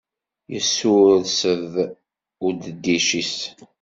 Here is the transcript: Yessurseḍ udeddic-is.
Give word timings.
Yessurseḍ 0.53 1.73
udeddic-is. 2.45 3.35